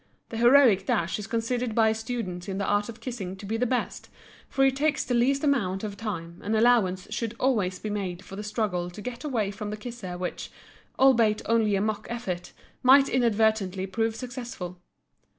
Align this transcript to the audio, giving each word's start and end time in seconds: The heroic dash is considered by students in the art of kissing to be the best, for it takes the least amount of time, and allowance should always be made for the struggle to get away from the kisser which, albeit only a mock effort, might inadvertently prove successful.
The 0.29 0.37
heroic 0.37 0.87
dash 0.87 1.19
is 1.19 1.27
considered 1.27 1.75
by 1.75 1.91
students 1.91 2.47
in 2.49 2.57
the 2.57 2.65
art 2.65 2.89
of 2.89 2.99
kissing 3.01 3.35
to 3.35 3.45
be 3.45 3.55
the 3.55 3.67
best, 3.67 4.09
for 4.49 4.65
it 4.65 4.75
takes 4.75 5.03
the 5.03 5.13
least 5.13 5.43
amount 5.43 5.83
of 5.83 5.95
time, 5.95 6.41
and 6.43 6.55
allowance 6.55 7.05
should 7.11 7.35
always 7.39 7.77
be 7.77 7.91
made 7.91 8.25
for 8.25 8.35
the 8.35 8.41
struggle 8.41 8.89
to 8.89 8.99
get 8.99 9.23
away 9.23 9.51
from 9.51 9.69
the 9.69 9.77
kisser 9.77 10.17
which, 10.17 10.49
albeit 10.97 11.43
only 11.45 11.75
a 11.75 11.81
mock 11.81 12.07
effort, 12.09 12.51
might 12.81 13.09
inadvertently 13.09 13.85
prove 13.85 14.15
successful. 14.15 14.79